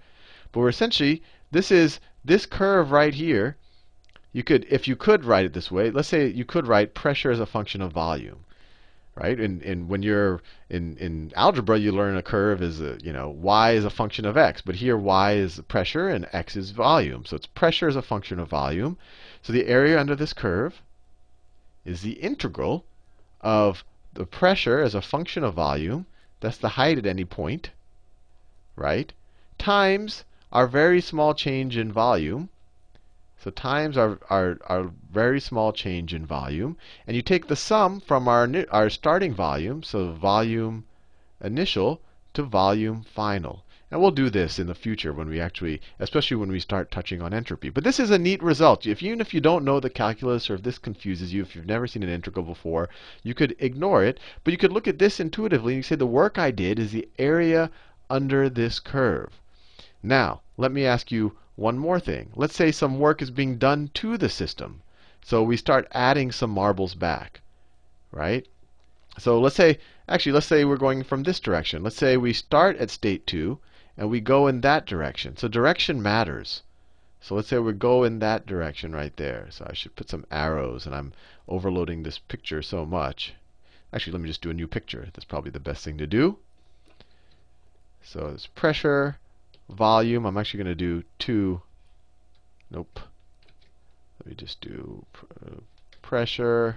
But 0.52 0.62
we're 0.62 0.70
essentially, 0.70 1.22
this 1.52 1.72
is 1.72 2.00
this 2.26 2.48
curve 2.48 2.92
right 2.92 3.14
here 3.14 3.58
you 4.32 4.44
could, 4.44 4.66
if 4.70 4.88
you 4.88 4.96
could 4.96 5.26
write 5.26 5.46
it 5.46 5.54
this 5.54 5.72
way, 5.72 5.90
let's 5.90 6.08
say 6.08 6.28
you 6.28 6.46
could 6.46 6.68
write 6.68 6.94
pressure 6.94 7.32
as 7.32 7.40
a 7.40 7.46
function 7.46 7.82
of 7.82 7.92
volume, 7.92 8.46
right? 9.16 9.40
And, 9.40 9.62
and 9.64 9.90
when 9.90 10.04
you're 10.04 10.42
in, 10.70 10.98
in 10.98 11.34
algebra, 11.36 11.80
you 11.80 11.92
learn 11.92 12.16
a 12.16 12.22
curve 12.22 12.62
is, 12.62 12.80
a, 12.80 13.00
you 13.02 13.12
know, 13.12 13.30
y 13.30 13.72
is 13.72 13.86
a 13.86 13.90
function 13.90 14.26
of 14.26 14.38
x. 14.38 14.62
But 14.62 14.76
here, 14.76 14.96
y 14.96 15.34
is 15.34 15.60
pressure 15.68 16.10
and 16.10 16.28
x 16.32 16.56
is 16.56 16.70
volume. 16.72 17.26
So 17.26 17.36
it's 17.36 17.48
pressure 17.48 17.88
as 17.88 17.96
a 17.96 18.04
function 18.04 18.40
of 18.40 18.50
volume. 18.50 18.98
So 19.42 19.52
the 19.52 19.66
area 19.66 20.00
under 20.00 20.16
this 20.16 20.34
curve 20.34 20.82
is 21.84 22.02
the 22.02 22.14
integral 22.14 22.86
of 23.42 23.84
the 24.14 24.26
pressure 24.26 24.80
as 24.80 24.94
a 24.94 25.02
function 25.02 25.44
of 25.44 25.56
volume. 25.56 26.06
That's 26.40 26.58
the 26.58 26.70
height 26.70 27.00
at 27.00 27.06
any 27.06 27.26
point, 27.26 27.72
right? 28.76 29.12
Times 29.58 30.24
our 30.52 30.68
very 30.68 31.02
small 31.02 31.34
change 31.34 31.78
in 31.78 31.92
volume 31.92 32.50
so 33.42 33.50
times 33.52 33.98
our, 33.98 34.20
our, 34.30 34.58
our 34.68 34.92
very 35.12 35.40
small 35.40 35.72
change 35.72 36.14
in 36.14 36.26
volume. 36.26 36.76
And 37.08 37.16
you 37.16 37.22
take 37.22 37.48
the 37.48 37.56
sum 37.56 38.02
from 38.02 38.28
our, 38.28 38.50
our 38.70 38.90
starting 38.90 39.34
volume, 39.34 39.82
so 39.82 40.12
volume 40.12 40.86
initial 41.42 42.02
to 42.34 42.44
volume 42.44 43.02
final. 43.02 43.64
And 43.92 44.02
we'll 44.02 44.12
do 44.12 44.30
this 44.30 44.60
in 44.60 44.68
the 44.68 44.76
future 44.76 45.14
when 45.14 45.30
we 45.30 45.40
actually, 45.40 45.82
especially 46.00 46.38
when 46.38 46.52
we 46.52 46.60
start 46.60 46.92
touching 46.92 47.22
on 47.22 47.34
entropy. 47.34 47.70
But 47.70 47.84
this 47.84 48.00
is 48.00 48.12
a 48.12 48.20
neat 48.20 48.44
result. 48.44 48.86
If, 48.86 49.02
even 49.02 49.22
if 49.22 49.34
you 49.34 49.42
don't 49.42 49.66
know 49.66 49.80
the 49.80 49.90
calculus 49.90 50.50
or 50.50 50.56
if 50.56 50.64
this 50.64 50.78
confuses 50.78 51.34
you, 51.34 51.42
if 51.42 51.56
you've 51.56 51.66
never 51.66 51.88
seen 51.88 52.04
an 52.04 52.10
integral 52.10 52.46
before, 52.46 52.90
you 53.24 53.34
could 53.34 53.56
ignore 53.58 54.04
it. 54.04 54.20
But 54.44 54.52
you 54.52 54.58
could 54.58 54.74
look 54.74 54.88
at 54.88 55.00
this 55.00 55.20
intuitively 55.20 55.74
and 55.74 55.78
you 55.78 55.84
say 55.84 55.96
the 55.96 56.06
work 56.06 56.38
I 56.38 56.52
did 56.52 56.78
is 56.78 56.92
the 56.92 57.08
area 57.18 57.72
under 58.10 58.50
this 58.50 58.80
curve. 58.80 59.40
Now, 60.04 60.42
let 60.58 60.72
me 60.72 60.86
ask 60.86 61.12
you 61.12 61.38
one 61.60 61.78
more 61.78 62.00
thing. 62.00 62.32
Let's 62.36 62.56
say 62.56 62.72
some 62.72 63.00
work 63.00 63.22
is 63.22 63.32
being 63.32 63.58
done 63.58 63.92
to 63.96 64.18
the 64.18 64.30
system. 64.30 64.82
So 65.22 65.44
we 65.44 65.58
start 65.58 65.88
adding 65.92 66.32
some 66.32 66.52
marbles 66.52 66.96
back, 66.96 67.42
right? 68.12 68.48
So 69.18 69.40
let's 69.40 69.56
say, 69.56 69.80
actually, 70.08 70.32
let's 70.32 70.46
say 70.46 70.64
we're 70.64 70.78
going 70.78 71.04
from 71.04 71.24
this 71.24 71.40
direction. 71.40 71.84
Let's 71.84 71.98
say 71.98 72.16
we 72.16 72.32
start 72.32 72.78
at 72.78 72.90
state 72.90 73.28
2 73.28 73.60
and 73.98 74.10
we 74.10 74.22
go 74.22 74.48
in 74.48 74.62
that 74.62 74.86
direction. 74.86 75.36
So 75.36 75.50
direction 75.50 76.02
matters. 76.02 76.64
So 77.20 77.36
let's 77.36 77.50
say 77.50 77.60
we 77.60 77.74
go 77.74 78.06
in 78.06 78.20
that 78.20 78.46
direction 78.46 78.94
right 78.94 79.16
there. 79.18 79.48
So 79.50 79.68
I 79.70 79.74
should 79.74 79.98
put 79.98 80.10
some 80.10 80.26
arrows, 80.32 80.86
and 80.86 80.96
I'm 80.96 81.12
overloading 81.50 82.04
this 82.04 82.18
picture 82.18 82.62
so 82.62 82.86
much. 82.86 83.34
Actually, 83.92 84.14
let 84.14 84.22
me 84.22 84.30
just 84.30 84.42
do 84.42 84.52
a 84.52 84.54
new 84.54 84.68
picture. 84.68 85.10
That's 85.14 85.26
probably 85.26 85.52
the 85.52 85.60
best 85.60 85.84
thing 85.84 85.98
to 85.98 86.08
do. 86.08 86.38
So 88.02 88.20
there's 88.30 88.48
pressure, 88.48 89.18
volume. 89.70 90.26
I'm 90.26 90.38
actually 90.38 90.64
going 90.64 90.76
to 90.78 90.86
do 90.86 91.04
two. 91.18 91.62
Nope. 92.72 93.00
Let 94.20 94.28
me 94.28 94.36
just 94.36 94.60
do 94.62 95.06
uh, 95.46 95.62
pressure, 96.02 96.76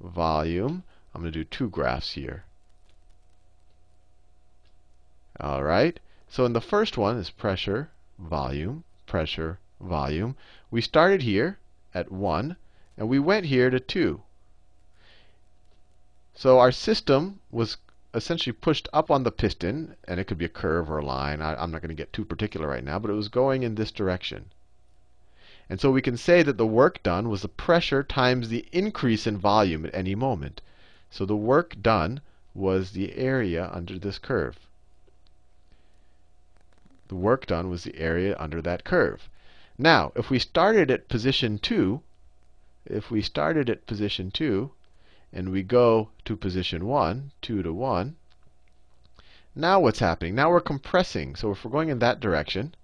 volume. 0.00 0.82
I'm 1.14 1.20
going 1.20 1.32
to 1.32 1.38
do 1.38 1.44
two 1.44 1.68
graphs 1.68 2.12
here. 2.12 2.44
All 5.38 5.62
right. 5.62 5.98
So 6.28 6.44
in 6.44 6.52
the 6.52 6.60
first 6.60 6.96
one 6.96 7.16
is 7.16 7.30
pressure, 7.30 7.90
volume, 8.18 8.84
pressure, 9.06 9.58
volume. 9.80 10.36
We 10.70 10.80
started 10.80 11.22
here 11.22 11.58
at 11.94 12.12
1, 12.12 12.56
and 12.96 13.08
we 13.08 13.18
went 13.18 13.46
here 13.46 13.70
to 13.70 13.80
2. 13.80 14.22
So 16.34 16.58
our 16.58 16.70
system 16.70 17.40
was 17.50 17.76
essentially 18.12 18.52
pushed 18.52 18.88
up 18.92 19.10
on 19.10 19.22
the 19.22 19.30
piston, 19.30 19.94
and 20.04 20.18
it 20.18 20.24
could 20.24 20.38
be 20.38 20.44
a 20.44 20.48
curve 20.48 20.90
or 20.90 20.98
a 20.98 21.04
line. 21.04 21.40
I, 21.40 21.62
am 21.62 21.70
not 21.70 21.82
going 21.82 21.90
to 21.90 21.94
get 21.94 22.12
too 22.12 22.24
particular 22.24 22.66
right 22.66 22.84
now, 22.84 22.98
but 22.98 23.10
it 23.10 23.14
was 23.14 23.28
going 23.28 23.62
in 23.62 23.76
this 23.76 23.92
direction. 23.92 24.46
And 25.68 25.80
so 25.80 25.92
we 25.92 26.02
can 26.02 26.16
say 26.16 26.42
that 26.42 26.56
the 26.56 26.66
work 26.66 27.02
done 27.02 27.28
was 27.28 27.42
the 27.42 27.48
pressure 27.48 28.02
times 28.02 28.48
the 28.48 28.66
increase 28.72 29.26
in 29.26 29.38
volume 29.38 29.86
at 29.86 29.94
any 29.94 30.16
moment. 30.16 30.60
So 31.10 31.24
the 31.24 31.36
work 31.36 31.76
done 31.80 32.20
was 32.54 32.90
the 32.90 33.14
area 33.16 33.70
under 33.72 33.98
this 33.98 34.18
curve. 34.18 34.58
The 37.06 37.14
work 37.14 37.46
done 37.46 37.70
was 37.70 37.84
the 37.84 37.96
area 37.96 38.36
under 38.38 38.60
that 38.62 38.84
curve. 38.84 39.28
Now, 39.78 40.12
if 40.16 40.30
we 40.30 40.38
started 40.38 40.90
at 40.90 41.08
position 41.08 41.58
2, 41.58 42.02
if 42.86 43.10
we 43.10 43.22
started 43.22 43.70
at 43.70 43.86
position 43.86 44.30
2, 44.30 44.72
and 45.32 45.50
we 45.50 45.62
go 45.62 46.10
to 46.24 46.36
position 46.36 46.86
1, 46.86 47.32
2 47.42 47.62
to 47.62 47.72
1, 47.72 48.16
now 49.54 49.80
what's 49.80 49.98
happening? 49.98 50.34
Now 50.34 50.50
we're 50.50 50.60
compressing. 50.60 51.36
So 51.36 51.50
if 51.50 51.64
we're 51.64 51.70
going 51.70 51.88
in 51.88 51.98
that 52.00 52.20
direction, 52.20 52.74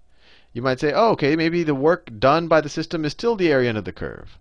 you 0.53 0.62
might 0.62 0.81
say, 0.81 0.93
oh, 0.93 1.11
okay, 1.11 1.37
maybe 1.37 1.62
the 1.62 1.75
work 1.75 2.11
done 2.19 2.49
by 2.49 2.61
the 2.61 2.69
system 2.69 3.05
is 3.05 3.12
still 3.12 3.37
the 3.37 3.53
area 3.53 3.69
under 3.69 3.81
the 3.81 3.93
curve. 3.93 4.38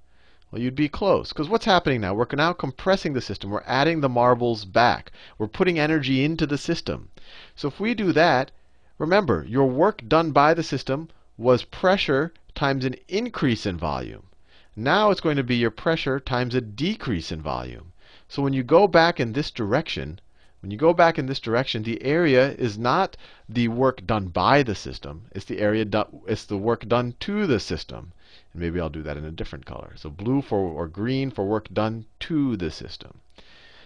Well, 0.52 0.62
you'd 0.62 0.76
be 0.76 0.90
close. 0.90 1.30
Because 1.30 1.50
what's 1.50 1.66
happening 1.66 2.02
now? 2.02 2.14
We're 2.14 2.28
now 2.34 2.54
compressing 2.54 3.14
the 3.14 3.22
system. 3.22 3.50
We're 3.50 3.64
adding 3.66 4.02
the 4.02 4.10
marbles 4.10 4.66
back. 4.66 5.12
We're 5.38 5.48
putting 5.48 5.80
energy 5.80 6.24
into 6.24 6.46
the 6.46 6.58
system. 6.58 7.10
So 7.56 7.68
if 7.68 7.80
we 7.80 7.94
do 7.94 8.12
that, 8.12 8.52
Remember, 8.98 9.44
your 9.46 9.70
work 9.70 10.08
done 10.08 10.32
by 10.32 10.54
the 10.54 10.64
system 10.64 11.10
was 11.38 11.66
pressure 11.66 12.34
times 12.54 12.86
an 12.86 12.96
increase 13.10 13.66
in 13.66 13.78
volume. 13.78 14.28
Now 14.74 15.12
it's 15.12 15.20
going 15.20 15.36
to 15.36 15.44
be 15.44 15.58
your 15.58 15.72
pressure 15.72 16.18
times 16.18 16.56
a 16.56 16.62
decrease 16.62 17.30
in 17.30 17.42
volume. 17.42 17.92
So 18.28 18.42
when 18.42 18.54
you 18.54 18.64
go 18.64 18.88
back 18.88 19.20
in 19.20 19.34
this 19.34 19.52
direction, 19.52 20.20
when 20.62 20.72
you 20.72 20.78
go 20.78 20.94
back 20.94 21.20
in 21.20 21.28
this 21.28 21.40
direction, 21.40 21.84
the 21.84 22.02
area 22.02 22.54
is 22.54 22.76
not 22.76 23.16
the 23.48 23.68
work 23.68 24.04
done 24.08 24.30
by 24.30 24.64
the 24.64 24.74
system. 24.74 25.26
It's 25.32 25.46
the 25.46 25.60
area 25.60 25.86
done, 25.86 26.22
it's 26.28 26.46
the 26.46 26.58
work 26.58 26.88
done 26.88 27.14
to 27.20 27.46
the 27.46 27.60
system. 27.60 28.14
And 28.52 28.62
maybe 28.62 28.80
I'll 28.80 28.90
do 28.90 29.04
that 29.04 29.16
in 29.16 29.26
a 29.26 29.32
different 29.32 29.68
color. 29.68 29.94
So 29.96 30.10
blue 30.10 30.42
for 30.42 30.58
or 30.58 30.88
green 30.88 31.30
for 31.30 31.46
work 31.46 31.72
done 31.72 32.08
to 32.22 32.58
the 32.58 32.72
system. 32.72 33.20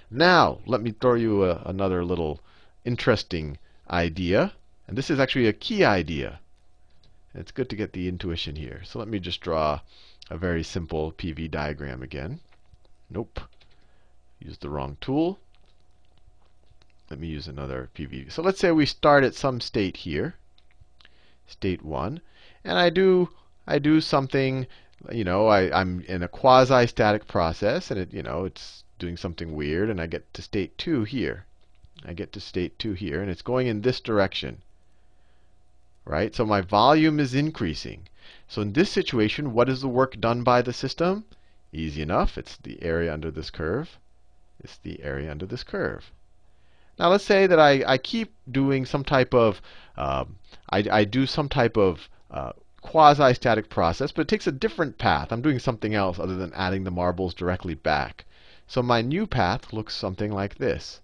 Now, 0.09 0.59
let 0.65 0.81
me 0.81 0.91
throw 0.91 1.15
you 1.15 1.43
a, 1.43 1.61
another 1.65 2.05
little 2.05 2.39
interesting 2.85 3.57
idea. 3.89 4.53
And 4.87 4.97
this 4.97 5.09
is 5.09 5.19
actually 5.19 5.47
a 5.47 5.53
key 5.53 5.83
idea. 5.83 6.39
It's 7.35 7.51
good 7.51 7.69
to 7.71 7.75
get 7.75 7.91
the 7.91 8.07
intuition 8.07 8.55
here. 8.55 8.83
So 8.85 8.99
let 8.99 9.09
me 9.09 9.19
just 9.19 9.41
draw 9.41 9.81
a 10.29 10.37
very 10.37 10.63
simple 10.63 11.11
PV 11.11 11.51
diagram 11.51 12.01
again. 12.01 12.39
Nope. 13.09 13.41
Used 14.39 14.61
the 14.61 14.69
wrong 14.69 14.97
tool. 15.01 15.39
Let 17.09 17.19
me 17.19 17.27
use 17.27 17.47
another 17.47 17.89
PV. 17.95 18.31
So 18.31 18.41
let's 18.41 18.59
say 18.59 18.71
we 18.71 18.85
start 18.85 19.23
at 19.23 19.35
some 19.35 19.59
state 19.59 19.97
here, 19.97 20.35
state 21.47 21.83
1, 21.83 22.21
and 22.63 22.77
I 22.77 22.89
do 22.89 23.29
I 23.67 23.79
do 23.79 24.01
something, 24.01 24.67
you 25.11 25.23
know, 25.23 25.47
I, 25.47 25.71
I'm 25.79 26.01
in 26.01 26.23
a 26.23 26.27
quasi-static 26.27 27.27
process, 27.27 27.91
and 27.91 27.99
it, 27.99 28.13
you 28.13 28.23
know, 28.23 28.45
it's 28.45 28.83
doing 28.97 29.17
something 29.17 29.53
weird, 29.53 29.89
and 29.89 30.01
I 30.01 30.07
get 30.07 30.33
to 30.33 30.41
state 30.41 30.77
2 30.77 31.03
here. 31.03 31.45
I 32.05 32.13
get 32.13 32.31
to 32.33 32.39
state 32.39 32.79
2 32.79 32.93
here, 32.93 33.21
and 33.21 33.29
it's 33.29 33.41
going 33.41 33.67
in 33.67 33.81
this 33.81 33.99
direction 33.99 34.61
right? 36.09 36.33
So 36.33 36.43
my 36.43 36.61
volume 36.61 37.19
is 37.19 37.35
increasing. 37.35 38.09
So 38.47 38.63
in 38.63 38.73
this 38.73 38.89
situation, 38.91 39.53
what 39.53 39.69
is 39.69 39.81
the 39.81 39.87
work 39.87 40.19
done 40.19 40.41
by 40.43 40.63
the 40.63 40.73
system? 40.73 41.23
Easy 41.71 42.01
enough. 42.01 42.35
It's 42.35 42.57
the 42.57 42.81
area 42.81 43.13
under 43.13 43.29
this 43.29 43.51
curve. 43.51 43.99
It's 44.61 44.77
the 44.77 45.01
area 45.03 45.31
under 45.31 45.45
this 45.45 45.63
curve. 45.63 46.11
Now 46.99 47.09
let's 47.09 47.23
say 47.23 47.47
that 47.47 47.59
I, 47.59 47.83
I 47.87 47.97
keep 47.97 48.33
doing 48.51 48.85
some 48.85 49.05
type 49.05 49.33
of, 49.33 49.61
uh, 49.95 50.25
I, 50.69 50.83
I, 50.91 51.03
do 51.05 51.25
some 51.25 51.47
type 51.47 51.77
of 51.77 52.09
uh, 52.29 52.51
quasi-static 52.81 53.69
process, 53.69 54.11
but 54.11 54.23
it 54.23 54.27
takes 54.27 54.47
a 54.47 54.51
different 54.51 54.97
path. 54.97 55.31
I'm 55.31 55.41
doing 55.41 55.59
something 55.59 55.93
else 55.93 56.19
other 56.19 56.35
than 56.35 56.53
adding 56.53 56.83
the 56.83 56.91
marbles 56.91 57.33
directly 57.33 57.73
back. 57.73 58.25
So 58.67 58.83
my 58.83 59.01
new 59.01 59.25
path 59.27 59.71
looks 59.71 59.95
something 59.95 60.31
like 60.31 60.55
this. 60.55 60.99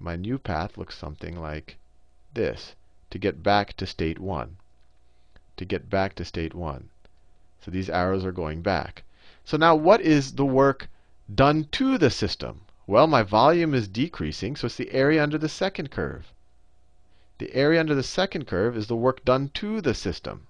My 0.00 0.16
new 0.16 0.38
path 0.38 0.78
looks 0.78 0.96
something 0.96 1.38
like 1.38 1.76
this 2.32 2.74
to 3.10 3.18
get 3.18 3.42
back 3.42 3.76
to 3.76 3.86
state 3.86 4.18
1. 4.18 4.56
To 5.56 5.64
get 5.64 5.90
back 5.90 6.14
to 6.14 6.24
state 6.24 6.54
1. 6.54 6.88
So 7.60 7.70
these 7.70 7.90
arrows 7.90 8.24
are 8.24 8.32
going 8.32 8.62
back. 8.62 9.02
So 9.44 9.56
now 9.56 9.74
what 9.74 10.00
is 10.00 10.36
the 10.36 10.46
work 10.46 10.88
done 11.34 11.68
to 11.72 11.98
the 11.98 12.10
system? 12.10 12.62
Well, 12.90 13.06
my 13.06 13.22
volume 13.22 13.74
is 13.74 13.86
decreasing, 13.86 14.56
so 14.56 14.64
it's 14.64 14.76
the 14.76 14.90
area 14.92 15.22
under 15.22 15.36
the 15.36 15.50
second 15.50 15.90
curve. 15.90 16.32
The 17.36 17.54
area 17.54 17.80
under 17.80 17.94
the 17.94 18.02
second 18.02 18.46
curve 18.46 18.78
is 18.78 18.86
the 18.86 18.96
work 18.96 19.26
done 19.26 19.50
to 19.56 19.82
the 19.82 19.92
system. 19.92 20.46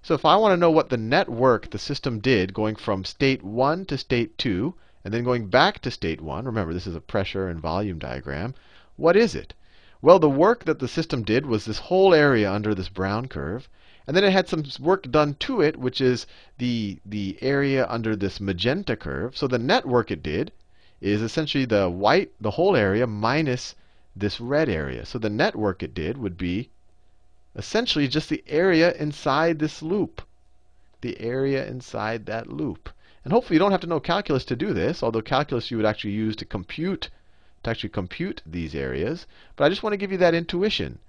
So 0.00 0.14
if 0.14 0.24
I 0.24 0.36
want 0.36 0.54
to 0.54 0.56
know 0.56 0.70
what 0.70 0.88
the 0.88 0.96
net 0.96 1.28
work 1.28 1.68
the 1.68 1.78
system 1.78 2.18
did 2.18 2.54
going 2.54 2.76
from 2.76 3.04
state 3.04 3.42
1 3.42 3.84
to 3.84 3.98
state 3.98 4.38
2, 4.38 4.74
and 5.04 5.12
then 5.12 5.22
going 5.22 5.48
back 5.48 5.80
to 5.80 5.90
state 5.90 6.22
1, 6.22 6.46
remember 6.46 6.72
this 6.72 6.86
is 6.86 6.94
a 6.94 7.00
pressure 7.02 7.46
and 7.46 7.60
volume 7.60 7.98
diagram, 7.98 8.54
what 8.96 9.16
is 9.16 9.34
it? 9.34 9.52
Well, 10.00 10.18
the 10.18 10.30
work 10.30 10.64
that 10.64 10.78
the 10.78 10.88
system 10.88 11.24
did 11.24 11.44
was 11.44 11.66
this 11.66 11.78
whole 11.78 12.14
area 12.14 12.50
under 12.50 12.74
this 12.74 12.88
brown 12.88 13.28
curve. 13.28 13.68
And 14.06 14.16
then 14.16 14.24
it 14.24 14.32
had 14.32 14.48
some 14.48 14.64
work 14.80 15.10
done 15.10 15.34
to 15.40 15.60
it, 15.60 15.76
which 15.76 16.00
is 16.00 16.26
the, 16.56 17.00
the 17.04 17.36
area 17.42 17.86
under 17.86 18.16
this 18.16 18.40
magenta 18.40 18.96
curve. 18.96 19.36
So 19.36 19.46
the 19.46 19.58
net 19.58 19.84
work 19.84 20.10
it 20.10 20.22
did 20.22 20.52
is 21.00 21.22
essentially 21.22 21.64
the 21.64 21.90
white, 21.90 22.32
the 22.40 22.52
whole 22.52 22.74
area 22.74 23.06
minus 23.06 23.74
this 24.14 24.40
red 24.40 24.68
area. 24.68 25.04
So 25.04 25.18
the 25.18 25.28
net 25.28 25.54
work 25.54 25.82
it 25.82 25.92
did 25.92 26.16
would 26.16 26.38
be 26.38 26.70
essentially 27.54 28.08
just 28.08 28.28
the 28.28 28.42
area 28.46 28.92
inside 28.94 29.58
this 29.58 29.82
loop. 29.82 30.22
The 31.02 31.20
area 31.20 31.66
inside 31.66 32.26
that 32.26 32.48
loop. 32.48 32.88
And 33.24 33.32
hopefully 33.32 33.56
you 33.56 33.58
don't 33.58 33.72
have 33.72 33.80
to 33.80 33.86
know 33.86 34.00
calculus 34.00 34.44
to 34.46 34.56
do 34.56 34.72
this, 34.72 35.02
although 35.02 35.20
calculus 35.20 35.70
you 35.70 35.76
would 35.76 35.86
actually 35.86 36.12
use 36.12 36.36
to 36.36 36.44
compute 36.44 37.10
to 37.62 37.70
actually 37.70 37.90
compute 37.90 38.42
these 38.46 38.74
areas. 38.74 39.26
But 39.56 39.64
I 39.64 39.68
just 39.68 39.82
want 39.82 39.92
to 39.92 39.98
give 39.98 40.12
you 40.12 40.18
that 40.18 40.34
intuition 40.34 41.00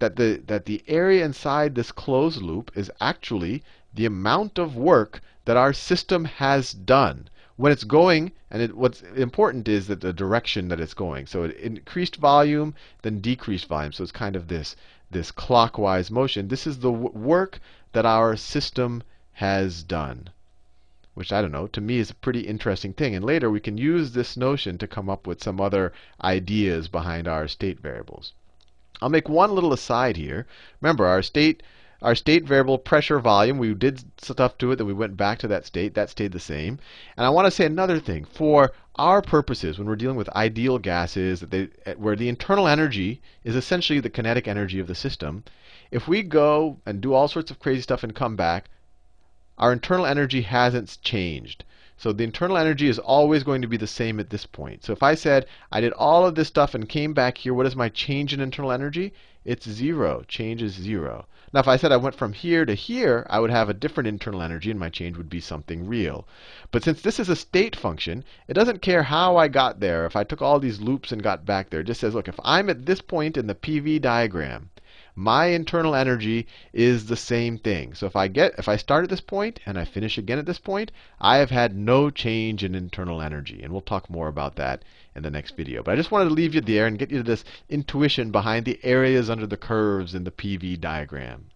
that 0.00 0.16
the, 0.16 0.42
that 0.46 0.64
the 0.64 0.82
area 0.88 1.24
inside 1.24 1.74
this 1.74 1.92
closed 1.92 2.42
loop 2.42 2.72
is 2.74 2.90
actually 3.00 3.62
the 3.94 4.04
amount 4.04 4.58
of 4.58 4.76
work 4.76 5.20
that 5.44 5.56
our 5.56 5.72
system 5.72 6.24
has 6.24 6.72
done 6.72 7.28
when 7.62 7.70
it's 7.70 7.84
going, 7.84 8.32
and 8.50 8.60
it, 8.60 8.76
what's 8.76 9.02
important 9.02 9.68
is 9.68 9.86
that 9.86 10.00
the 10.00 10.12
direction 10.12 10.66
that 10.66 10.80
it's 10.80 10.94
going. 10.94 11.26
So 11.26 11.44
it 11.44 11.56
increased 11.58 12.16
volume, 12.16 12.74
then 13.02 13.20
decreased 13.20 13.68
volume. 13.68 13.92
So 13.92 14.02
it's 14.02 14.10
kind 14.10 14.34
of 14.34 14.48
this, 14.48 14.74
this 15.12 15.30
clockwise 15.30 16.10
motion. 16.10 16.48
This 16.48 16.66
is 16.66 16.80
the 16.80 16.90
work 16.90 17.60
that 17.92 18.04
our 18.04 18.34
system 18.34 19.04
has 19.34 19.84
done 19.84 20.30
which 21.14 21.30
I 21.30 21.40
don't 21.42 21.52
know, 21.52 21.66
to 21.68 21.80
me 21.80 21.98
is 21.98 22.10
a 22.10 22.14
pretty 22.14 22.40
interesting 22.40 22.94
thing. 22.94 23.14
And 23.14 23.24
later 23.24 23.50
we 23.50 23.60
can 23.60 23.76
use 23.76 24.10
this 24.10 24.34
notion 24.34 24.78
to 24.78 24.88
come 24.88 25.10
up 25.10 25.26
with 25.26 25.42
some 25.42 25.60
other 25.60 25.92
ideas 26.24 26.88
behind 26.88 27.28
our 27.28 27.46
state 27.46 27.78
variables. 27.78 28.32
I'll 29.02 29.10
make 29.10 29.28
one 29.28 29.54
little 29.54 29.74
aside 29.74 30.16
here. 30.16 30.46
Remember, 30.80 31.06
our 31.06 31.22
state 31.22 31.62
our 32.02 32.14
state 32.14 32.44
variable 32.44 32.78
pressure 32.78 33.20
volume, 33.20 33.58
we 33.58 33.72
did 33.74 34.02
stuff 34.20 34.58
to 34.58 34.72
it, 34.72 34.76
then 34.76 34.86
we 34.86 34.92
went 34.92 35.16
back 35.16 35.38
to 35.38 35.48
that 35.48 35.64
state. 35.64 35.94
That 35.94 36.10
stayed 36.10 36.32
the 36.32 36.40
same. 36.40 36.78
And 37.16 37.24
I 37.24 37.30
want 37.30 37.46
to 37.46 37.50
say 37.50 37.64
another 37.64 38.00
thing. 38.00 38.24
For 38.24 38.72
our 38.96 39.22
purposes, 39.22 39.78
when 39.78 39.86
we're 39.86 39.96
dealing 39.96 40.16
with 40.16 40.28
ideal 40.30 40.78
gases, 40.78 41.40
they, 41.40 41.68
where 41.96 42.16
the 42.16 42.28
internal 42.28 42.66
energy 42.66 43.22
is 43.44 43.56
essentially 43.56 44.00
the 44.00 44.10
kinetic 44.10 44.48
energy 44.48 44.80
of 44.80 44.88
the 44.88 44.94
system, 44.94 45.44
if 45.90 46.08
we 46.08 46.22
go 46.22 46.78
and 46.84 47.00
do 47.00 47.14
all 47.14 47.28
sorts 47.28 47.50
of 47.50 47.60
crazy 47.60 47.82
stuff 47.82 48.02
and 48.02 48.14
come 48.14 48.34
back, 48.34 48.68
our 49.56 49.72
internal 49.72 50.06
energy 50.06 50.42
hasn't 50.42 50.98
changed. 51.02 51.64
So 51.96 52.12
the 52.12 52.24
internal 52.24 52.56
energy 52.56 52.88
is 52.88 52.98
always 52.98 53.44
going 53.44 53.62
to 53.62 53.68
be 53.68 53.76
the 53.76 53.86
same 53.86 54.18
at 54.18 54.30
this 54.30 54.44
point. 54.44 54.84
So 54.84 54.92
if 54.92 55.04
I 55.04 55.14
said 55.14 55.46
I 55.70 55.80
did 55.80 55.92
all 55.92 56.26
of 56.26 56.34
this 56.34 56.48
stuff 56.48 56.74
and 56.74 56.88
came 56.88 57.12
back 57.12 57.38
here, 57.38 57.54
what 57.54 57.66
is 57.66 57.76
my 57.76 57.88
change 57.90 58.34
in 58.34 58.40
internal 58.40 58.72
energy? 58.72 59.12
It's 59.44 59.68
zero. 59.68 60.22
Change 60.28 60.62
is 60.62 60.72
zero. 60.72 61.26
Now, 61.52 61.60
if 61.60 61.68
I 61.68 61.76
said 61.76 61.92
I 61.92 61.96
went 61.96 62.14
from 62.14 62.32
here 62.32 62.64
to 62.64 62.74
here, 62.74 63.26
I 63.28 63.40
would 63.40 63.50
have 63.50 63.68
a 63.68 63.74
different 63.74 64.06
internal 64.06 64.40
energy, 64.40 64.70
and 64.70 64.80
my 64.80 64.88
change 64.88 65.16
would 65.16 65.28
be 65.28 65.40
something 65.40 65.86
real. 65.86 66.26
But 66.70 66.82
since 66.82 67.02
this 67.02 67.20
is 67.20 67.28
a 67.28 67.36
state 67.36 67.76
function, 67.76 68.24
it 68.48 68.54
doesn't 68.54 68.82
care 68.82 69.02
how 69.02 69.36
I 69.36 69.48
got 69.48 69.80
there. 69.80 70.06
If 70.06 70.16
I 70.16 70.24
took 70.24 70.40
all 70.40 70.60
these 70.60 70.80
loops 70.80 71.12
and 71.12 71.22
got 71.22 71.44
back 71.44 71.70
there, 71.70 71.80
it 71.80 71.88
just 71.88 72.00
says, 72.00 72.14
look, 72.14 72.28
if 72.28 72.38
I'm 72.44 72.70
at 72.70 72.86
this 72.86 73.00
point 73.02 73.36
in 73.36 73.46
the 73.48 73.54
PV 73.54 74.00
diagram, 74.00 74.70
my 75.14 75.46
internal 75.46 75.94
energy 75.94 76.46
is 76.72 77.06
the 77.06 77.16
same 77.16 77.58
thing. 77.58 77.92
So 77.92 78.06
if 78.06 78.16
I 78.16 78.28
get 78.28 78.54
if 78.58 78.66
I 78.66 78.76
start 78.76 79.04
at 79.04 79.10
this 79.10 79.20
point 79.20 79.60
and 79.66 79.78
I 79.78 79.84
finish 79.84 80.16
again 80.16 80.38
at 80.38 80.46
this 80.46 80.58
point, 80.58 80.90
I 81.20 81.36
have 81.36 81.50
had 81.50 81.76
no 81.76 82.08
change 82.08 82.64
in 82.64 82.74
internal 82.74 83.20
energy. 83.20 83.62
And 83.62 83.72
we'll 83.72 83.82
talk 83.82 84.08
more 84.08 84.28
about 84.28 84.56
that 84.56 84.82
in 85.14 85.22
the 85.22 85.30
next 85.30 85.54
video. 85.54 85.82
But 85.82 85.92
I 85.92 85.96
just 85.96 86.10
wanted 86.10 86.30
to 86.30 86.34
leave 86.34 86.54
you 86.54 86.62
there 86.62 86.86
and 86.86 86.98
get 86.98 87.10
you 87.10 87.18
to 87.18 87.22
this 87.22 87.44
intuition 87.68 88.30
behind 88.30 88.64
the 88.64 88.80
areas 88.82 89.28
under 89.28 89.46
the 89.46 89.58
curves 89.58 90.14
in 90.14 90.24
the 90.24 90.30
PV 90.30 90.80
diagram. 90.80 91.51